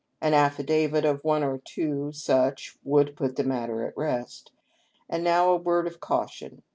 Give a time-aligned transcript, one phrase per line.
[0.19, 4.51] An affi davit of one or two such would put the matter at rest."
[5.07, 6.63] And now, a word of caution.